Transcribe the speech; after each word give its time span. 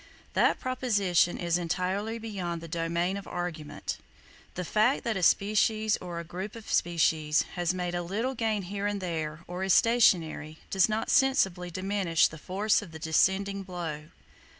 That 0.33 0.59
proposition 0.59 1.37
is 1.37 1.59
entirely 1.59 2.17
beyond 2.17 2.59
the 2.59 2.67
domain 2.67 3.17
of 3.17 3.27
argument. 3.27 3.99
The 4.55 4.65
fact 4.65 5.03
that 5.03 5.15
a 5.15 5.21
species 5.21 5.95
or 5.97 6.17
a 6.17 6.23
group 6.23 6.55
of 6.55 6.71
species 6.71 7.43
has 7.53 7.71
made 7.71 7.93
a 7.93 8.01
little 8.01 8.33
gain 8.33 8.63
here 8.63 8.87
and 8.87 8.99
there, 8.99 9.41
or 9.45 9.63
is 9.63 9.75
stationary, 9.75 10.57
does 10.71 10.89
not 10.89 11.11
sensibly 11.11 11.69
diminish 11.69 12.27
the 12.27 12.39
force 12.39 12.81
of 12.81 12.91
the 12.91 12.97
descending 12.97 13.61
blow. 13.61 14.05